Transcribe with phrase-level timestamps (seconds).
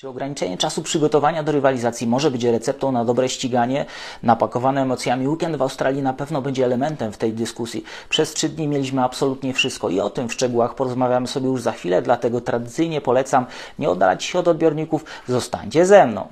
[0.00, 3.86] Czy ograniczenie czasu przygotowania do rywalizacji może być receptą na dobre ściganie?
[4.22, 7.84] Napakowany emocjami weekend w Australii na pewno będzie elementem w tej dyskusji.
[8.08, 11.72] Przez trzy dni mieliśmy absolutnie wszystko i o tym w szczegółach porozmawiamy sobie już za
[11.72, 13.46] chwilę, dlatego tradycyjnie polecam
[13.78, 16.28] nie oddalać się od odbiorników, zostańcie ze mną.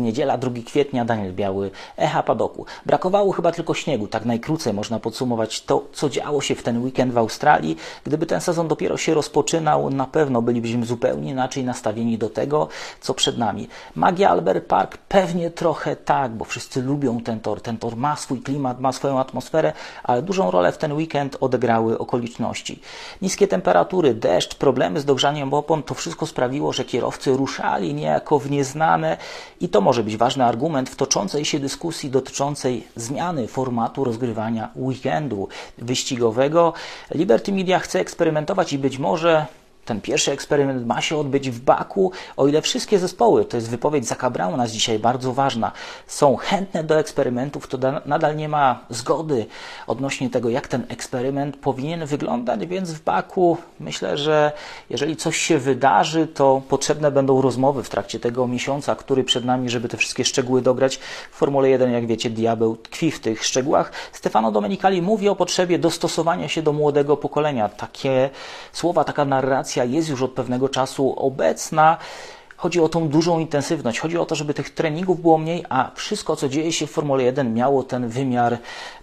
[0.00, 2.66] Jest niedziela, 2 kwietnia, Daniel Biały, Echa Padoku.
[2.86, 7.12] Brakowało chyba tylko śniegu, tak najkrócej można podsumować to, co działo się w ten weekend
[7.12, 7.76] w Australii.
[8.04, 12.68] Gdyby ten sezon dopiero się rozpoczynał, na pewno bylibyśmy zupełnie inaczej nastawieni do tego,
[13.00, 13.68] co przed nami.
[13.94, 17.60] Magia Albert Park pewnie trochę tak, bo wszyscy lubią ten tor.
[17.60, 19.72] Ten tor ma swój klimat, ma swoją atmosferę,
[20.02, 22.80] ale dużą rolę w ten weekend odegrały okoliczności.
[23.22, 28.50] Niskie temperatury, deszcz, problemy z dogrzaniem opon, to wszystko sprawiło, że kierowcy ruszali niejako w
[28.50, 29.16] nieznane
[29.60, 35.48] i to może być ważny argument w toczącej się dyskusji dotyczącej zmiany formatu rozgrywania weekendu
[35.78, 36.72] wyścigowego.
[37.14, 39.46] Liberty Media chce eksperymentować i być może
[39.90, 44.06] ten pierwszy eksperyment ma się odbyć w Baku, o ile wszystkie zespoły, to jest wypowiedź
[44.06, 45.72] Zaka Brauna dzisiaj bardzo ważna,
[46.06, 49.46] są chętne do eksperymentów, to nadal nie ma zgody
[49.86, 54.52] odnośnie tego, jak ten eksperyment powinien wyglądać, więc w Baku myślę, że
[54.90, 59.70] jeżeli coś się wydarzy, to potrzebne będą rozmowy w trakcie tego miesiąca, który przed nami,
[59.70, 60.96] żeby te wszystkie szczegóły dograć.
[61.30, 63.92] W Formule 1, jak wiecie, diabeł tkwi w tych szczegółach.
[64.12, 67.68] Stefano Domenicali mówi o potrzebie dostosowania się do młodego pokolenia.
[67.68, 68.30] Takie
[68.72, 71.96] słowa, taka narracja jest już od pewnego czasu obecna.
[72.56, 76.36] Chodzi o tą dużą intensywność, chodzi o to, żeby tych treningów było mniej, a wszystko,
[76.36, 78.58] co dzieje się w Formule 1, miało ten wymiar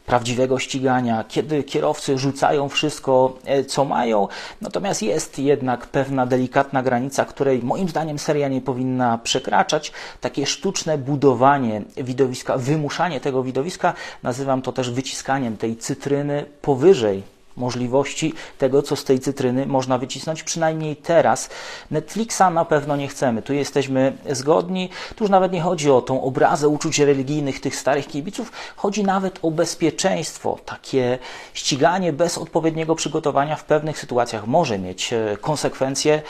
[0.05, 4.28] prawdziwego ścigania, kiedy kierowcy rzucają wszystko, e, co mają.
[4.61, 9.92] Natomiast jest jednak pewna delikatna granica, której moim zdaniem seria nie powinna przekraczać.
[10.22, 18.33] Takie sztuczne budowanie widowiska, wymuszanie tego widowiska, nazywam to też wyciskaniem tej cytryny powyżej możliwości
[18.58, 21.49] tego, co z tej cytryny można wycisnąć, przynajmniej teraz.
[21.92, 23.42] Netflixa na pewno nie chcemy.
[23.42, 24.89] Tu jesteśmy zgodni.
[25.15, 29.39] Tu już nawet nie chodzi o tą obrazę uczuć religijnych tych starych kibiców, chodzi nawet
[29.42, 30.58] o bezpieczeństwo.
[30.65, 31.20] Takie
[31.54, 36.21] ściganie bez odpowiedniego przygotowania w pewnych sytuacjach może mieć e, konsekwencje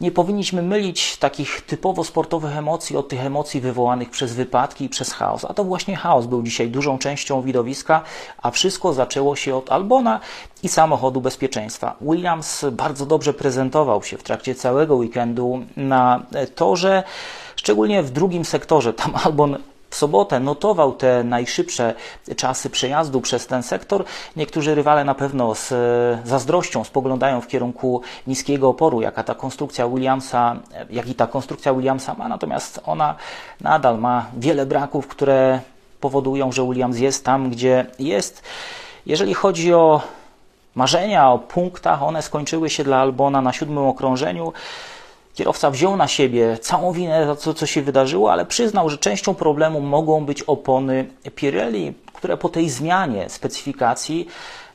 [0.00, 5.12] nie powinniśmy mylić takich typowo sportowych emocji od tych emocji wywołanych przez wypadki i przez
[5.12, 5.44] chaos.
[5.44, 8.02] A to właśnie chaos był dzisiaj dużą częścią widowiska,
[8.42, 10.20] a wszystko zaczęło się od Albona
[10.62, 11.96] i samochodu bezpieczeństwa.
[12.00, 17.02] Williams bardzo dobrze prezentował się w trakcie całego weekendu na torze,
[17.56, 18.92] szczególnie w drugim sektorze.
[18.92, 19.58] Tam Albon
[19.90, 21.94] w sobotę notował te najszybsze
[22.36, 24.04] czasy przejazdu przez ten sektor.
[24.36, 25.68] Niektórzy rywale na pewno z
[26.28, 30.56] zazdrością spoglądają w kierunku niskiego oporu, jaka ta konstrukcja Williamsa,
[30.90, 33.14] jak i ta konstrukcja Williamsa ma, natomiast ona
[33.60, 35.60] nadal ma wiele braków, które
[36.00, 38.42] powodują, że Williams jest tam, gdzie jest.
[39.06, 40.02] Jeżeli chodzi o
[40.74, 44.52] marzenia o punktach, one skończyły się dla Albona na siódmym okrążeniu.
[45.34, 49.34] Kierowca wziął na siebie całą winę za to, co się wydarzyło, ale przyznał, że częścią
[49.34, 54.26] problemu mogą być opony Pirelli, które po tej zmianie specyfikacji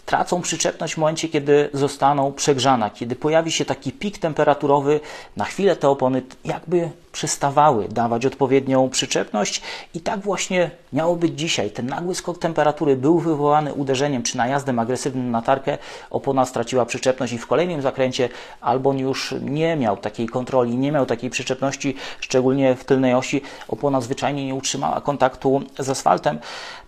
[0.05, 4.99] tracą przyczepność w momencie, kiedy zostaną przegrzane, kiedy pojawi się taki pik temperaturowy,
[5.37, 9.61] na chwilę te opony jakby przestawały dawać odpowiednią przyczepność
[9.93, 11.71] i tak właśnie miało być dzisiaj.
[11.71, 15.77] Ten nagły skok temperatury był wywołany uderzeniem czy najazdem agresywnym na tarkę,
[16.09, 18.29] opona straciła przyczepność i w kolejnym zakręcie
[18.61, 24.01] Albon już nie miał takiej kontroli, nie miał takiej przyczepności, szczególnie w tylnej osi, opona
[24.01, 26.39] zwyczajnie nie utrzymała kontaktu z asfaltem.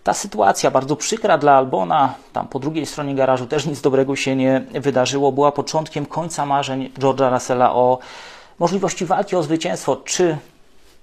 [0.03, 4.35] Ta sytuacja bardzo przykra dla Albona, tam po drugiej stronie garażu też nic dobrego się
[4.35, 7.99] nie wydarzyło, była początkiem końca marzeń George'a Russella o
[8.59, 10.37] możliwości walki o zwycięstwo, czy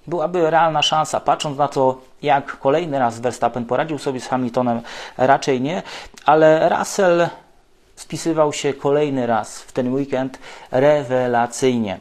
[0.06, 4.80] byłaby realna szansa, patrząc na to, jak kolejny raz Verstappen poradził sobie z Hamiltonem,
[5.16, 5.82] raczej nie,
[6.24, 7.28] ale Russell
[7.96, 10.38] spisywał się kolejny raz w ten weekend
[10.70, 12.00] rewelacyjnie.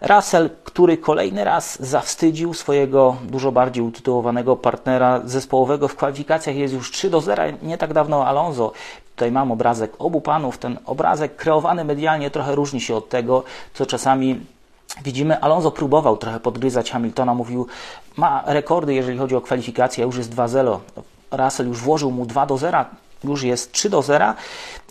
[0.00, 6.90] Russell, który kolejny raz zawstydził swojego dużo bardziej utytułowanego partnera zespołowego w kwalifikacjach, jest już
[6.90, 7.42] 3 do 0.
[7.62, 8.72] Nie tak dawno Alonso.
[9.10, 10.58] Tutaj mam obrazek obu panów.
[10.58, 13.42] Ten obrazek kreowany medialnie trochę różni się od tego,
[13.74, 14.40] co czasami
[15.04, 17.66] Widzimy, Alonso próbował trochę podgryzać Hamiltona, mówił,
[18.16, 20.78] ma rekordy, jeżeli chodzi o kwalifikację, już jest 2-0.
[21.30, 22.84] Russell już włożył mu 2 do 0,
[23.24, 24.34] już jest 3 do 0,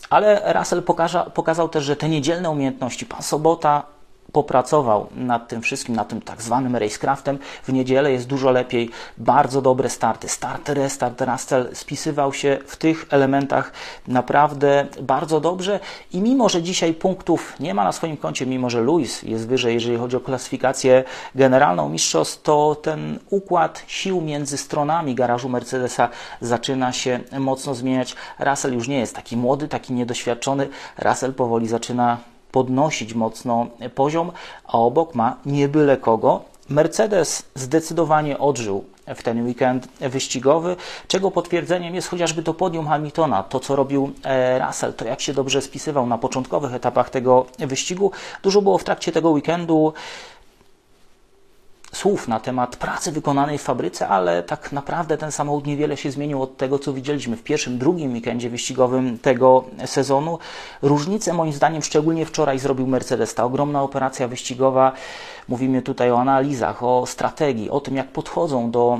[0.09, 3.83] ale Russell pokaza, pokazał też, że te niedzielne umiejętności, pan Sobota
[4.31, 7.39] popracował nad tym wszystkim, nad tym tak zwanym racecraftem.
[7.63, 10.29] W niedzielę jest dużo lepiej, bardzo dobre starty.
[10.29, 13.71] Start, restart, Russell spisywał się w tych elementach
[14.07, 15.79] naprawdę bardzo dobrze
[16.13, 19.73] i mimo, że dzisiaj punktów nie ma na swoim koncie, mimo, że Lewis jest wyżej,
[19.73, 21.03] jeżeli chodzi o klasyfikację
[21.35, 26.09] generalną mistrzostw, to ten układ sił między stronami garażu Mercedesa
[26.41, 28.15] zaczyna się mocno zmieniać.
[28.39, 30.69] Russell już nie jest taki młody, taki niedoświadczony.
[30.97, 32.17] Russell powoli zaczyna
[32.51, 34.31] podnosić mocno poziom,
[34.65, 36.41] a obok ma nie byle kogo.
[36.69, 38.85] Mercedes zdecydowanie odżył
[39.15, 40.75] w ten weekend wyścigowy,
[41.07, 45.33] czego potwierdzeniem jest chociażby to podium Hamiltona, to co robił e, Russell, to jak się
[45.33, 48.11] dobrze spisywał na początkowych etapach tego wyścigu.
[48.43, 49.93] Dużo było w trakcie tego weekendu
[51.91, 56.41] słów na temat pracy wykonanej w fabryce, ale tak naprawdę ten samochód niewiele się zmienił
[56.41, 60.39] od tego, co widzieliśmy w pierwszym, drugim weekendzie wyścigowym tego sezonu.
[60.81, 63.35] Różnicę moim zdaniem szczególnie wczoraj zrobił Mercedes.
[63.35, 64.91] Ta ogromna operacja wyścigowa,
[65.47, 68.99] mówimy tutaj o analizach, o strategii, o tym jak podchodzą do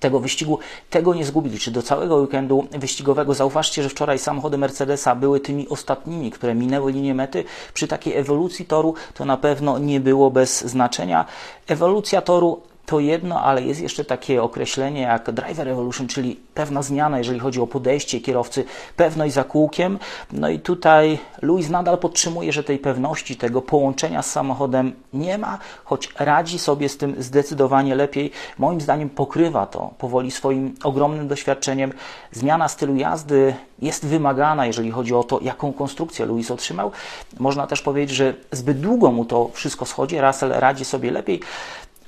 [0.00, 0.58] tego wyścigu,
[0.90, 3.34] tego nie zgubili, czy do całego weekendu wyścigowego.
[3.34, 7.44] Zauważcie, że wczoraj samochody Mercedesa były tymi ostatnimi, które minęły linię mety.
[7.74, 11.24] Przy takiej ewolucji toru to na pewno nie było bez znaczenia.
[11.66, 17.18] Ewolucja toru to jedno, ale jest jeszcze takie określenie jak driver evolution, czyli pewna zmiana,
[17.18, 18.64] jeżeli chodzi o podejście kierowcy,
[18.96, 19.98] pewność za kółkiem.
[20.32, 25.58] No i tutaj Luis nadal podtrzymuje, że tej pewności, tego połączenia z samochodem nie ma,
[25.84, 28.30] choć radzi sobie z tym zdecydowanie lepiej.
[28.58, 31.92] Moim zdaniem pokrywa to powoli swoim ogromnym doświadczeniem.
[32.32, 36.90] Zmiana stylu jazdy jest wymagana, jeżeli chodzi o to, jaką konstrukcję Luis otrzymał.
[37.38, 40.20] Można też powiedzieć, że zbyt długo mu to wszystko schodzi.
[40.20, 41.40] Russell radzi sobie lepiej.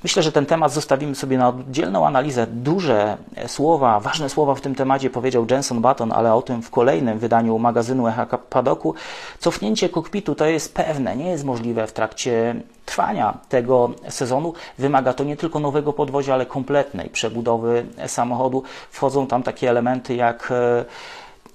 [0.03, 2.47] Myślę, że ten temat zostawimy sobie na oddzielną analizę.
[2.47, 3.17] Duże
[3.47, 7.59] słowa, ważne słowa w tym temacie powiedział Jenson Button, ale o tym w kolejnym wydaniu
[7.59, 8.95] magazynu Echa Padoku.
[9.39, 12.55] Cofnięcie kokpitu to jest pewne, nie jest możliwe w trakcie
[12.85, 14.53] trwania tego sezonu.
[14.77, 18.63] Wymaga to nie tylko nowego podwozia, ale kompletnej przebudowy samochodu.
[18.91, 20.85] Wchodzą tam takie elementy jak e,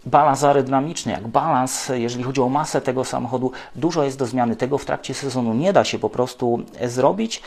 [0.06, 4.56] balans aerodynamiczny, jak balans, jeżeli chodzi o masę tego samochodu, dużo jest do zmiany.
[4.56, 7.42] Tego w trakcie sezonu nie da się po prostu zrobić.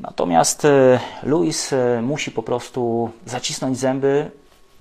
[0.00, 4.30] Natomiast e, Luis e, musi po prostu zacisnąć zęby,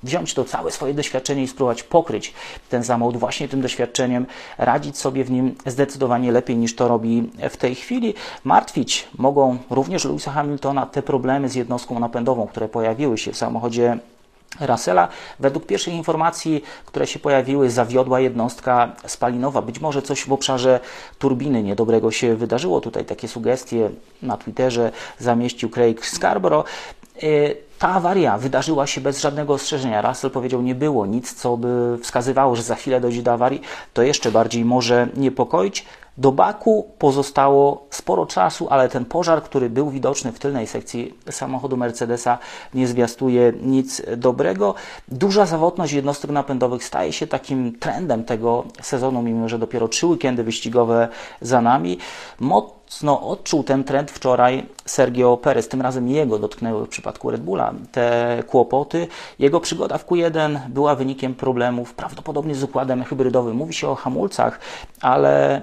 [0.03, 2.33] wziąć to całe swoje doświadczenie i spróbować pokryć
[2.69, 4.25] ten samochód właśnie tym doświadczeniem,
[4.57, 8.13] radzić sobie w nim zdecydowanie lepiej niż to robi w tej chwili.
[8.43, 13.97] Martwić mogą również Louisa Hamiltona te problemy z jednostką napędową, które pojawiły się w samochodzie
[14.59, 15.07] Russella.
[15.39, 19.61] Według pierwszych informacji, które się pojawiły, zawiodła jednostka spalinowa.
[19.61, 20.79] Być może coś w obszarze
[21.19, 22.81] turbiny niedobrego się wydarzyło.
[22.81, 23.89] Tutaj takie sugestie
[24.21, 26.65] na Twitterze zamieścił Craig Scarborough.
[27.23, 30.01] Y, ta awaria wydarzyła się bez żadnego ostrzeżenia.
[30.01, 33.61] Russell powiedział, nie było nic, co by wskazywało, że za chwilę dojdzie do awarii.
[33.93, 35.85] To jeszcze bardziej może niepokoić.
[36.17, 41.77] Do Baku pozostało sporo czasu, ale ten pożar, który był widoczny w tylnej sekcji samochodu
[41.77, 42.37] Mercedesa,
[42.73, 44.75] nie zwiastuje nic dobrego.
[45.07, 50.43] Duża zawodność jednostek napędowych staje się takim trendem tego sezonu, mimo że dopiero trzy weekendy
[50.43, 51.07] wyścigowe
[51.41, 51.97] za nami.
[52.39, 55.67] Mocno odczuł ten trend wczoraj Sergio Perez.
[55.67, 59.07] Tym razem jego dotknęły w przypadku Red Bulla te kłopoty.
[59.39, 63.55] Jego przygoda w Q1 była wynikiem problemów prawdopodobnie z układem hybrydowym.
[63.55, 64.59] Mówi się o hamulcach,
[65.01, 65.61] ale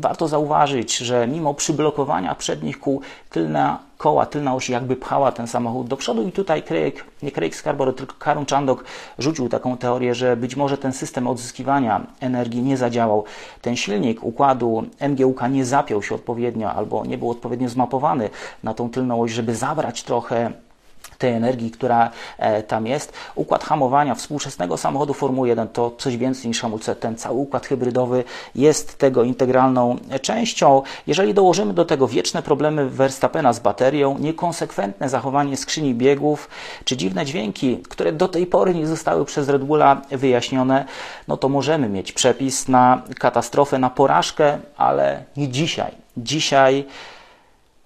[0.00, 3.00] Warto zauważyć, że mimo przyblokowania przednich kół,
[3.30, 7.54] tylna koła, tylna oś jakby pchała ten samochód do przodu i tutaj Craig, nie Craig
[7.56, 8.84] Scarborough, tylko Karun Chandok
[9.18, 13.24] rzucił taką teorię, że być może ten system odzyskiwania energii nie zadziałał.
[13.62, 18.30] Ten silnik układu MGUK nie zapiął się odpowiednio albo nie był odpowiednio zmapowany
[18.62, 20.52] na tą tylną oś, żeby zabrać trochę
[21.20, 23.12] tej energii, która e, tam jest.
[23.34, 26.96] Układ hamowania współczesnego samochodu Formuły 1 to coś więcej niż hamulce.
[26.96, 28.24] Ten cały układ hybrydowy
[28.54, 30.82] jest tego integralną częścią.
[31.06, 36.48] Jeżeli dołożymy do tego wieczne problemy Verstappena z baterią, niekonsekwentne zachowanie skrzyni biegów,
[36.84, 40.84] czy dziwne dźwięki, które do tej pory nie zostały przez Red Bulla wyjaśnione,
[41.28, 45.92] no to możemy mieć przepis na katastrofę, na porażkę, ale nie dzisiaj.
[46.16, 46.84] Dzisiaj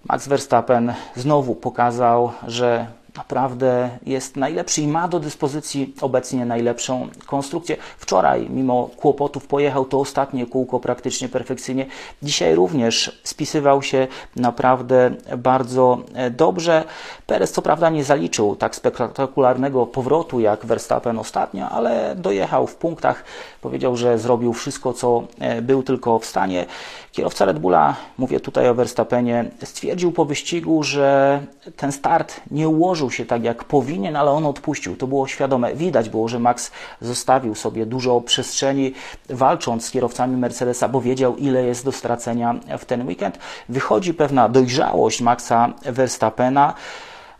[0.09, 2.87] Max Verstappen znowu pokazał, że
[3.17, 7.77] naprawdę jest najlepszy i ma do dyspozycji obecnie najlepszą konstrukcję.
[7.97, 11.85] Wczoraj, mimo kłopotów, pojechał to ostatnie kółko praktycznie perfekcyjnie.
[12.23, 16.83] Dzisiaj również spisywał się naprawdę bardzo e, dobrze.
[17.27, 23.23] Perez co prawda nie zaliczył tak spektakularnego powrotu jak Verstappen ostatnio, ale dojechał w punktach.
[23.61, 26.65] Powiedział, że zrobił wszystko, co e, był tylko w stanie.
[27.11, 31.39] Kierowca Red Bulla, mówię tutaj o Verstappenie, stwierdził po wyścigu, że
[31.75, 34.95] ten start nie ułożył złożył się tak, jak powinien, ale on odpuścił.
[34.95, 35.75] To było świadome.
[35.75, 36.71] Widać było, że Max
[37.01, 38.93] zostawił sobie dużo przestrzeni,
[39.29, 43.37] walcząc z kierowcami Mercedesa, bo wiedział, ile jest do stracenia w ten weekend.
[43.69, 46.73] Wychodzi pewna dojrzałość Maxa Verstappena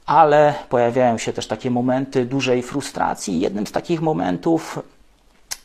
[0.06, 3.40] ale pojawiają się też takie momenty dużej frustracji.
[3.40, 4.80] Jednym z takich momentów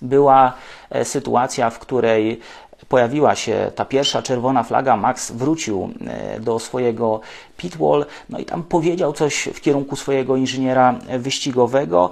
[0.02, 0.52] była
[0.90, 2.40] e, sytuacja, w której
[2.88, 7.20] pojawiła się ta pierwsza czerwona flaga, Max wrócił e, do swojego
[7.56, 12.10] pitwall, no i tam powiedział coś w kierunku swojego inżyniera wyścigowego.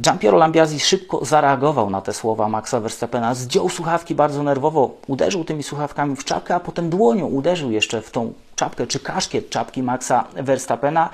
[0.00, 5.62] Giampiero Lambiasi szybko zareagował na te słowa Maxa Verstappena, zdjął słuchawki bardzo nerwowo, uderzył tymi
[5.62, 10.24] słuchawkami w czapkę, a potem dłonią uderzył jeszcze w tą czapkę czy kaszkiet czapki Maxa
[10.34, 11.10] Verstappena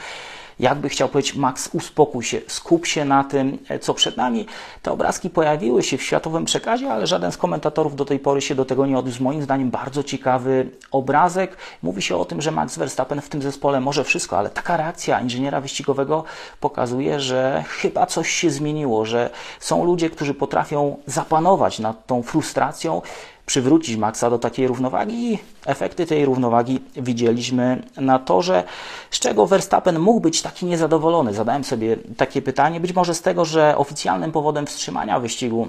[0.60, 4.46] jakby chciał powiedzieć, Max, uspokój się, skup się na tym, e, co przed nami.
[4.82, 8.54] Te obrazki pojawiły się w światowym przekazie, ale żaden z komentatorów do tej pory się
[8.54, 9.22] do tego nie odniósł.
[9.22, 11.56] Moim zdaniem bardzo ciekawy obrazek.
[11.82, 15.20] Mówi się o tym, że Max Verstappen w tym zespole może wszystko, ale taka reakcja
[15.20, 16.24] inżyniera wyścigowego
[16.60, 23.02] pokazuje, że chyba coś się zmieniło, że są ludzie, którzy potrafią zapanować nad tą frustracją,
[23.50, 28.64] przywrócić Maxa do takiej równowagi efekty tej równowagi widzieliśmy na torze,
[29.10, 31.34] z czego Verstappen mógł być taki niezadowolony.
[31.34, 35.68] Zadałem sobie takie pytanie, być może z tego, że oficjalnym powodem wstrzymania wyścigu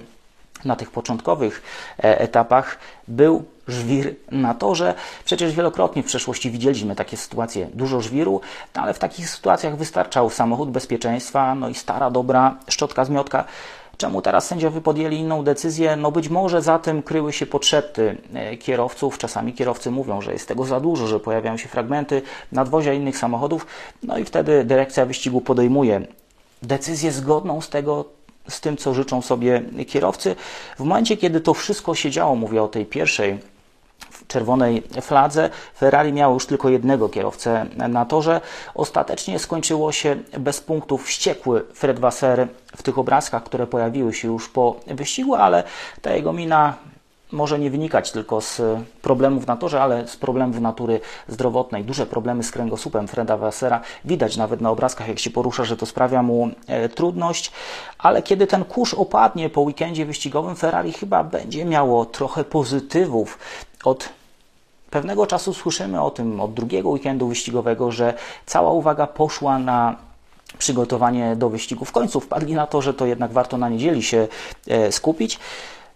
[0.65, 1.61] na tych początkowych
[1.99, 4.93] e, etapach był żwir na torze.
[5.25, 8.41] Przecież wielokrotnie w przeszłości widzieliśmy takie sytuacje, dużo żwiru,
[8.75, 13.45] no ale w takich sytuacjach wystarczał samochód bezpieczeństwa, no i stara, dobra szczotka, zmiotka.
[14.01, 15.95] Czemu teraz sędziowie podjęli inną decyzję?
[15.95, 19.17] No być może za tym kryły się potrzeby e, kierowców.
[19.17, 23.67] Czasami kierowcy mówią, że jest tego za dużo, że pojawiają się fragmenty nadwozia innych samochodów.
[24.03, 26.07] No i wtedy dyrekcja wyścigu podejmuje
[26.63, 28.05] decyzję zgodną z tego,
[28.47, 30.35] z tym, co życzą sobie kierowcy.
[30.77, 33.39] W momencie, kiedy to wszystko się działo, mówię o tej pierwszej
[34.27, 35.49] czerwonej fladze.
[35.77, 38.41] Ferrari miało już tylko jednego kierowcę na torze.
[38.75, 41.05] Ostatecznie skończyło się bez punktów.
[41.05, 45.63] Wściekły Fred Wasser w tych obrazkach, które pojawiły się już po wyścigu, ale
[46.01, 46.73] ta jego mina
[47.31, 48.61] może nie wynikać tylko z
[49.01, 51.83] problemów na torze, ale z problemów natury zdrowotnej.
[51.83, 53.81] Duże problemy z kręgosłupem Freda Wassera.
[54.05, 57.51] Widać nawet na obrazkach, jak się porusza, że to sprawia mu e, trudność.
[57.97, 63.39] Ale kiedy ten kurz opadnie po weekendzie wyścigowym, Ferrari chyba będzie miało trochę pozytywów
[63.83, 64.09] od
[64.89, 68.13] pewnego czasu słyszymy o tym od drugiego weekendu wyścigowego, że
[68.45, 69.95] cała uwaga poszła na
[70.57, 71.85] przygotowanie do wyścigu.
[71.85, 74.27] W końcu wpadli na to, że to jednak warto na niedzieli się
[74.67, 75.39] e, skupić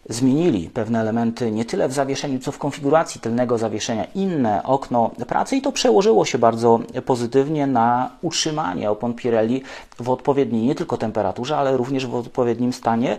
[0.10, 5.56] zmienili pewne elementy nie tyle w zawieszeniu, co w konfiguracji tylnego zawieszenia, inne okno pracy
[5.56, 9.64] i to przełożyło się bardzo pozytywnie na utrzymanie opon Pirelli
[10.00, 13.18] w odpowiedniej nie tylko temperaturze, ale również w odpowiednim stanie.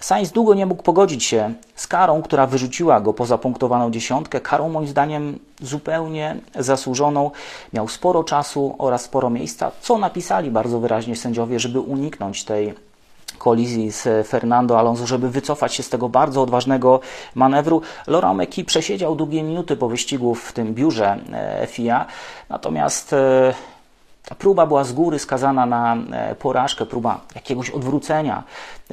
[0.00, 4.40] Sainz długo nie mógł pogodzić się z karą, która wyrzuciła go poza punktowaną dziesiątkę.
[4.40, 7.30] Karą moim zdaniem zupełnie zasłużoną.
[7.72, 12.74] Miał sporo czasu oraz sporo miejsca, co napisali bardzo wyraźnie sędziowie, żeby uniknąć tej
[13.38, 17.00] kolizji z Fernando Alonso, żeby wycofać się z tego bardzo odważnego
[17.34, 17.82] manewru.
[18.06, 22.06] Laurent Meki przesiedział długie minuty po wyścigu w tym biurze e, FIA,
[22.48, 23.54] natomiast e,
[24.24, 28.42] ta próba była z góry skazana na e, porażkę, próba jakiegoś odwrócenia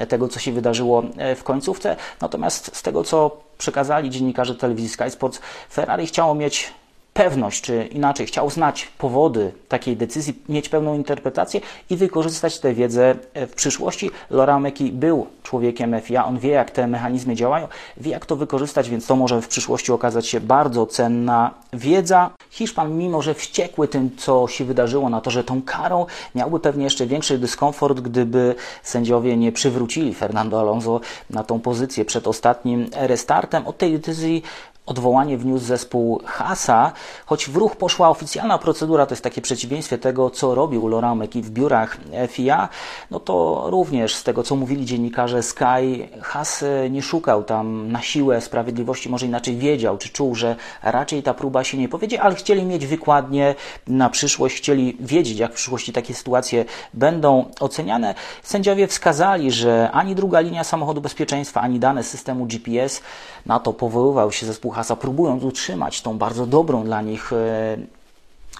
[0.08, 1.02] tego, co się wydarzyło
[1.36, 1.96] w końcówce.
[2.20, 6.72] Natomiast z tego, co przekazali dziennikarze telewizji Sky Sports, Ferrari chciało mieć
[7.12, 13.14] pewność, czy inaczej chciał znać powody takiej decyzji, mieć pełną interpretację i wykorzystać tę wiedzę
[13.34, 14.10] e, w przyszłości.
[14.30, 18.90] Laurent Meki był człowiekiem FIA, on wie, jak te mechanizmy działają, wie, jak to wykorzystać,
[18.90, 22.30] więc to może w przyszłości okazać się bardzo cenna wiedza.
[22.50, 26.84] Hiszpan, mimo że wściekły tym, co się wydarzyło na to, że tą karą, miałby pewnie
[26.84, 31.00] jeszcze większy dyskomfort, gdyby sędziowie nie przywrócili Fernando Alonso
[31.30, 33.66] na tą pozycję przed ostatnim restartem.
[33.66, 34.42] Od tej decyzji
[34.90, 36.92] odwołanie wniósł zespół Hasa,
[37.26, 41.50] choć w ruch poszła oficjalna procedura, to jest takie przeciwieństwie tego, co robił Laurent w
[41.50, 41.96] biurach
[42.28, 42.68] FIA,
[43.10, 48.40] no to również z tego, co mówili dziennikarze Sky, Has nie szukał tam na siłę
[48.40, 52.64] sprawiedliwości, może inaczej wiedział, czy czuł, że raczej ta próba się nie powiedzie, ale chcieli
[52.64, 53.54] mieć wykładnie
[53.86, 58.14] na przyszłość, chcieli wiedzieć, jak w przyszłości takie sytuacje będą oceniane.
[58.42, 63.02] Sędziowie wskazali, że ani druga linia samochodu bezpieczeństwa, ani dane systemu GPS,
[63.46, 67.76] na to powoływał się zespół Hasa, próbując utrzymać tą bardzo dobrą dla nich e,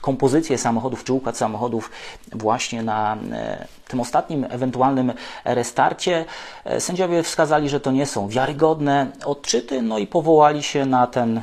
[0.00, 1.90] kompozycję samochodów czy układ samochodów
[2.32, 5.12] właśnie na e, tym ostatnim ewentualnym
[5.44, 6.24] restarcie.
[6.64, 11.40] E, sędziowie wskazali, że to nie są wiarygodne odczyty, no i powołali się na ten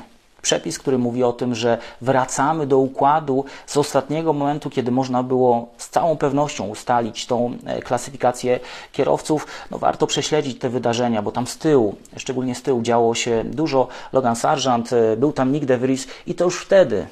[0.48, 5.68] przepis, który mówi o tym, że wracamy do układu z ostatniego momentu, kiedy można było
[5.78, 8.60] z całą pewnością ustalić tą e, klasyfikację
[8.92, 9.48] kierowców.
[9.72, 13.88] No warto prześledzić te wydarzenia, bo tam z tyłu, szczególnie z tyłu działo się dużo.
[14.14, 17.08] Logan Sargent, e, był tam Nick De Vries i to już wtedy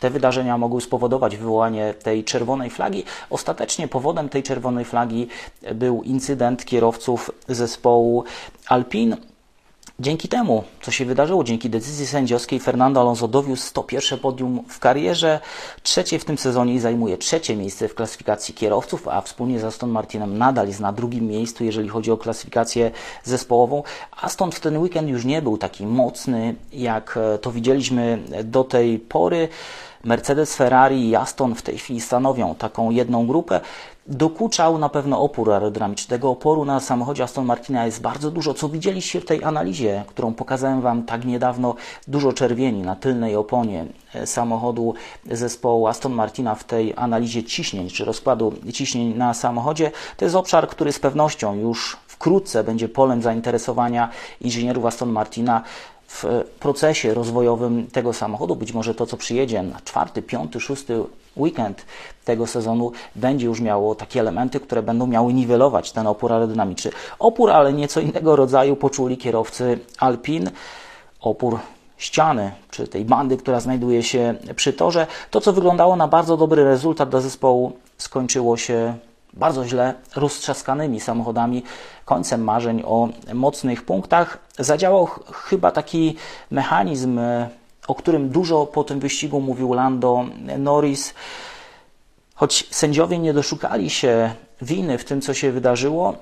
[0.00, 3.04] te wydarzenia mogły spowodować wywołanie tej czerwonej flagi.
[3.30, 5.28] Ostatecznie powodem tej czerwonej flagi
[5.74, 8.24] był incydent kierowców zespołu
[8.68, 9.29] Alpine.
[10.00, 15.40] Dzięki temu, co się wydarzyło, dzięki decyzji sędziowskiej, Fernando Alonso dowiózł 101 podium w karierze,
[15.82, 19.90] trzecie w tym sezonie i zajmuje trzecie miejsce w klasyfikacji kierowców, a wspólnie z Aston
[19.90, 22.90] Martinem nadal jest na drugim miejscu, jeżeli chodzi o klasyfikację
[23.24, 23.82] zespołową.
[24.20, 29.48] Aston w ten weekend już nie był taki mocny, jak to widzieliśmy do tej pory.
[30.04, 33.60] Mercedes, Ferrari i Aston w tej chwili stanowią taką jedną grupę.
[34.10, 36.08] Dokuczał na pewno opór aerodynamiczny.
[36.08, 40.34] Tego oporu na samochodzie Aston Martina jest bardzo dużo, co widzieliście w tej analizie, którą
[40.34, 41.74] pokazałem Wam tak niedawno.
[42.08, 44.94] Dużo czerwieni na tylnej oponie e, samochodu
[45.30, 49.90] zespołu Aston Martina w tej analizie ciśnień, czy rozkładu ciśnień na samochodzie.
[50.16, 54.08] To jest obszar, który z pewnością już wkrótce będzie polem zainteresowania
[54.40, 55.62] inżynierów Aston Martina
[56.12, 58.56] w procesie rozwojowym tego samochodu.
[58.56, 61.02] Być może to, co przyjedzie na czwarty, piąty, szósty
[61.36, 61.84] weekend
[62.24, 66.90] tego sezonu, będzie już miało takie elementy, które będą miały niwelować ten opór aerodynamiczny.
[67.18, 70.50] Opór, ale nieco innego rodzaju poczuli kierowcy Alpin.
[71.20, 71.58] Opór
[71.96, 75.06] ściany, czy tej bandy, która znajduje się przy torze.
[75.30, 78.94] To, co wyglądało na bardzo dobry rezultat dla zespołu, skończyło się
[79.32, 81.62] bardzo źle roztrzaskanymi samochodami,
[82.04, 84.38] końcem marzeń o mocnych punktach.
[84.58, 86.16] Zadziałał chyba taki
[86.50, 87.20] mechanizm,
[87.86, 90.24] o którym dużo po tym wyścigu mówił Lando
[90.58, 91.14] Norris.
[92.34, 96.14] Choć sędziowie nie doszukali się winy w tym, co się wydarzyło,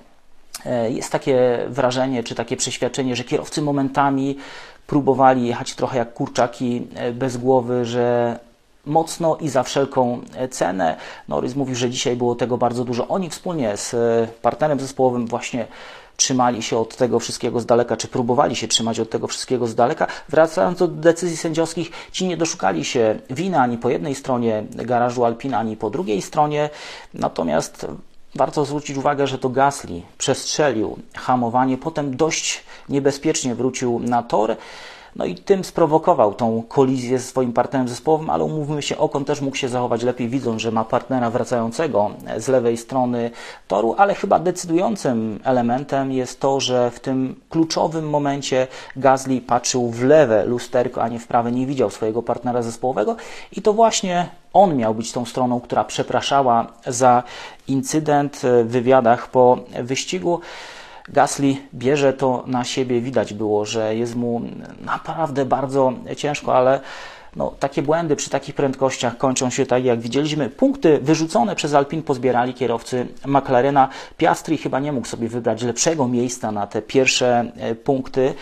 [0.66, 4.36] e, jest takie wrażenie, czy takie przeświadczenie, że kierowcy momentami
[4.86, 8.38] próbowali jechać trochę jak kurczaki e, bez głowy, że
[8.88, 10.96] mocno i za wszelką cenę.
[11.28, 13.08] Norris mówił, że dzisiaj było tego bardzo dużo.
[13.08, 13.96] Oni wspólnie z
[14.42, 15.66] partnerem zespołowym właśnie
[16.16, 19.74] trzymali się od tego wszystkiego z daleka, czy próbowali się trzymać od tego wszystkiego z
[19.74, 20.06] daleka.
[20.28, 25.58] Wracając do decyzji sędziowskich, ci nie doszukali się winy ani po jednej stronie garażu Alpina,
[25.58, 26.70] ani po drugiej stronie.
[27.14, 27.86] Natomiast
[28.34, 34.56] Warto zwrócić uwagę, że to Gasly przestrzelił hamowanie, potem dość niebezpiecznie wrócił na tor.
[35.16, 39.40] No i tym sprowokował tą kolizję z swoim partnerem zespołowym, ale umówmy się, Okon też
[39.40, 43.30] mógł się zachować lepiej, widząc, że ma partnera wracającego z lewej strony
[43.68, 50.02] toru, ale chyba decydującym elementem jest to, że w tym kluczowym momencie Gasly patrzył w
[50.02, 53.16] lewe lusterko, a nie w prawe, nie widział swojego partnera zespołowego
[53.52, 57.22] i to właśnie on miał być tą stroną, która przepraszała za
[57.68, 60.40] incydent w wywiadach po wyścigu.
[61.10, 64.40] Gasly bierze to na siebie, widać było, że jest mu
[64.80, 66.80] naprawdę bardzo ciężko, ale
[67.36, 70.50] no, takie błędy przy takich prędkościach kończą się tak, jak widzieliśmy.
[70.50, 73.88] Punkty wyrzucone przez Alpin pozbierali kierowcy McLarena.
[74.16, 78.34] Piastri chyba nie mógł sobie wybrać lepszego miejsca na te pierwsze e, punkty.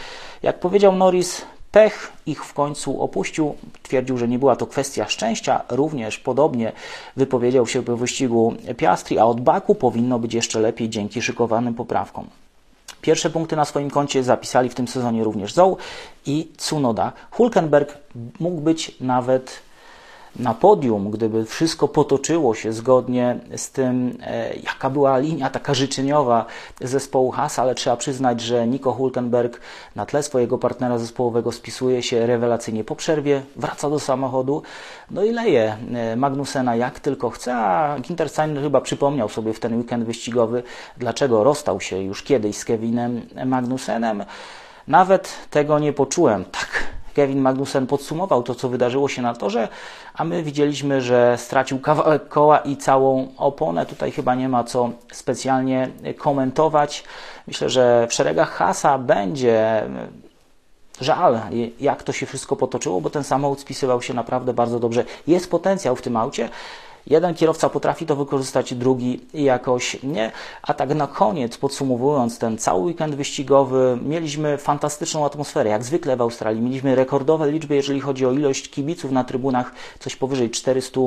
[0.42, 3.54] Jak powiedział Norris, pech ich w końcu opuścił.
[3.82, 5.62] Twierdził, że nie była to kwestia szczęścia.
[5.68, 6.72] Również podobnie
[7.16, 12.26] wypowiedział się po wyścigu Piastri, a od Baku powinno być jeszcze lepiej dzięki szykowanym poprawkom.
[13.06, 15.76] Pierwsze punkty na swoim koncie zapisali w tym sezonie również Zou
[16.26, 17.12] i Tsunoda.
[17.30, 17.98] Hulkenberg
[18.40, 19.62] mógł być nawet
[20.38, 26.46] na podium, gdyby wszystko potoczyło się zgodnie z tym, e, jaka była linia taka życzeniowa
[26.80, 29.60] zespołu Haas, ale trzeba przyznać, że Nico Hulkenberg
[29.96, 34.62] na tle swojego partnera zespołowego spisuje się rewelacyjnie po przerwie, wraca do samochodu,
[35.10, 39.60] no i leje e, Magnusena jak tylko chce, a Ginter Steiner chyba przypomniał sobie w
[39.60, 40.62] ten weekend wyścigowy,
[40.96, 44.24] dlaczego rozstał się już kiedyś z Kevinem Magnusenem.
[44.88, 46.44] Nawet tego nie poczułem.
[46.44, 49.68] Tak Kevin Magnussen podsumował to, co wydarzyło się na torze,
[50.14, 53.86] a my widzieliśmy, że stracił kawałek koła i całą oponę.
[53.86, 57.04] Tutaj chyba nie ma co specjalnie komentować.
[57.46, 59.82] Myślę, że w szeregach Hasa będzie
[61.00, 61.40] żal,
[61.80, 65.04] jak to się wszystko potoczyło, bo ten samochód spisywał się naprawdę bardzo dobrze.
[65.26, 66.48] Jest potencjał w tym aucie.
[67.06, 70.32] Jeden kierowca potrafi to wykorzystać, drugi jakoś nie.
[70.62, 76.20] A tak na koniec, podsumowując ten cały weekend wyścigowy, mieliśmy fantastyczną atmosferę, jak zwykle w
[76.20, 76.62] Australii.
[76.62, 81.00] Mieliśmy rekordowe liczby, jeżeli chodzi o ilość kibiców na trybunach, coś powyżej 400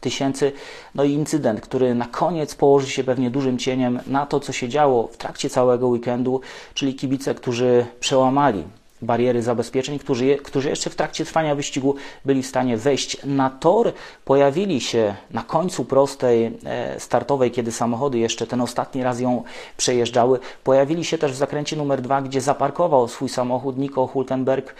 [0.00, 0.52] tysięcy.
[0.94, 4.68] No i incydent, który na koniec położy się pewnie dużym cieniem na to, co się
[4.68, 6.40] działo w trakcie całego weekendu,
[6.74, 8.64] czyli kibice, którzy przełamali
[9.02, 13.92] bariery zabezpieczeń, którzy, którzy jeszcze w trakcie trwania wyścigu byli w stanie wejść na tor,
[14.24, 19.42] pojawili się na końcu prostej e, startowej, kiedy samochody jeszcze ten ostatni raz ją
[19.76, 20.38] przejeżdżały.
[20.64, 24.74] Pojawili się też w zakręcie numer dwa, gdzie zaparkował swój samochód Nico Hulkenberg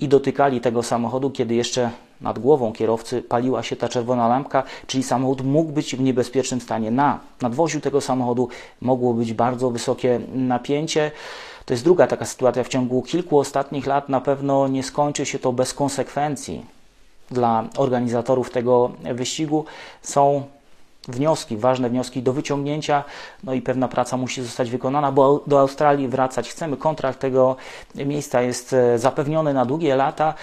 [0.00, 5.02] i dotykali tego samochodu, kiedy jeszcze nad głową kierowcy paliła się ta czerwona lampka, czyli
[5.02, 6.90] samochód mógł być w niebezpiecznym stanie.
[6.90, 8.48] Na nadwoziu tego samochodu
[8.80, 11.10] mogło być bardzo wysokie napięcie.
[11.66, 14.08] To jest druga taka sytuacja w ciągu kilku ostatnich lat.
[14.08, 16.66] Na pewno nie skończy się to bez konsekwencji
[17.30, 19.64] dla organizatorów tego wyścigu
[20.02, 20.42] są
[21.08, 23.04] wnioski, ważne wnioski do wyciągnięcia,
[23.44, 26.76] no i pewna praca musi zostać wykonana, bo do Australii wracać chcemy.
[26.76, 27.56] Kontrakt tego
[27.94, 30.34] miejsca jest e, zapewniony na długie lata.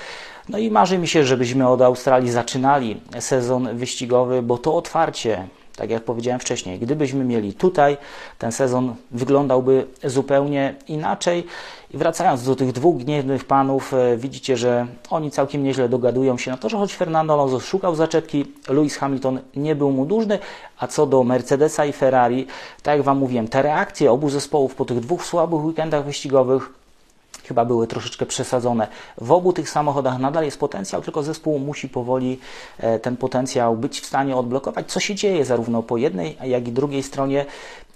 [0.49, 5.47] No i marzy mi się, żebyśmy od Australii zaczynali sezon wyścigowy, bo to otwarcie
[5.81, 7.97] tak jak powiedziałem wcześniej, gdybyśmy mieli tutaj,
[8.37, 11.45] ten sezon wyglądałby zupełnie inaczej.
[11.93, 16.51] I wracając do tych dwóch gniewnych panów, e, widzicie, że oni całkiem nieźle dogadują się
[16.51, 20.39] na to, że choć Fernando Alonso szukał zaczepki, Lewis Hamilton nie był mu dłużny,
[20.77, 22.47] a co do Mercedesa i Ferrari,
[22.83, 26.80] tak jak Wam mówiłem, te reakcje obu zespołów po tych dwóch słabych weekendach wyścigowych
[27.51, 28.87] chyba były troszeczkę przesadzone.
[29.17, 32.39] W obu tych samochodach nadal jest potencjał, tylko zespół musi powoli
[32.77, 36.71] e, ten potencjał być w stanie odblokować, co się dzieje zarówno po jednej, jak i
[36.71, 37.45] drugiej stronie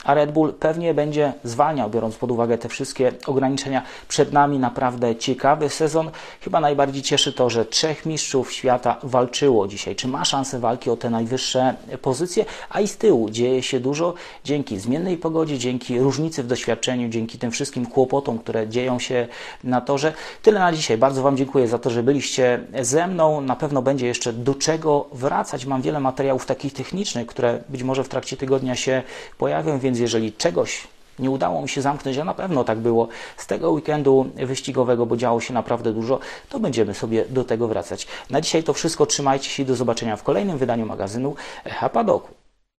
[0.03, 3.81] a Red Bull pewnie będzie zwalniał, biorąc pod uwagę te wszystkie ograniczenia.
[4.07, 6.11] Przed nami naprawdę ciekawy sezon.
[6.41, 9.95] Chyba najbardziej cieszy to, że trzech mistrzów świata walczyło dzisiaj.
[9.95, 12.45] Czy ma szansę walki o te najwyższe pozycje?
[12.69, 17.37] A i z tyłu dzieje się dużo dzięki zmiennej pogodzie, dzięki różnicy w doświadczeniu, dzięki
[17.37, 19.27] tym wszystkim kłopotom, które dzieją się
[19.63, 20.13] na torze.
[20.41, 20.97] Tyle na dzisiaj.
[20.97, 23.41] Bardzo Wam dziękuję za to, że byliście ze mną.
[23.41, 25.65] Na pewno będzie jeszcze do czego wracać.
[25.65, 29.03] Mam wiele materiałów takich technicznych, które być może w trakcie tygodnia się
[29.37, 30.87] pojawią, więc jeżeli czegoś
[31.19, 35.17] nie udało mi się zamknąć, a na pewno tak było z tego weekendu wyścigowego, bo
[35.17, 36.19] działo się naprawdę dużo,
[36.49, 38.07] to będziemy sobie do tego wracać.
[38.29, 39.05] Na dzisiaj to wszystko.
[39.05, 42.44] Trzymajcie się i do zobaczenia w kolejnym wydaniu magazynu Hapadoku.